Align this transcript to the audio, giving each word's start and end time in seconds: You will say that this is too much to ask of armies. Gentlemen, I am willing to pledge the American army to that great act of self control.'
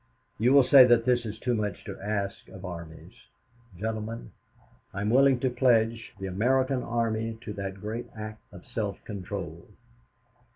You 0.39 0.51
will 0.53 0.63
say 0.63 0.83
that 0.85 1.05
this 1.05 1.27
is 1.27 1.37
too 1.37 1.53
much 1.53 1.83
to 1.85 1.95
ask 1.99 2.49
of 2.49 2.65
armies. 2.65 3.13
Gentlemen, 3.77 4.31
I 4.95 5.01
am 5.01 5.11
willing 5.11 5.39
to 5.41 5.49
pledge 5.51 6.13
the 6.19 6.25
American 6.25 6.81
army 6.81 7.37
to 7.41 7.53
that 7.53 7.75
great 7.79 8.07
act 8.15 8.41
of 8.51 8.65
self 8.65 8.97
control.' 9.05 9.69